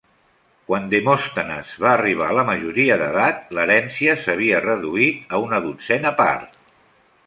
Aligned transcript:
Quan 0.69 0.87
Demòstenes 0.93 1.75
va 1.83 1.91
arribar 1.91 2.31
a 2.31 2.37
la 2.39 2.47
majoria 2.49 2.99
d'edat 3.03 3.55
l'herència 3.59 4.19
s'havia 4.25 4.67
reduït 4.69 5.35
a 5.41 5.47
una 5.49 5.65
dotzena 5.71 6.19
part. 6.27 6.65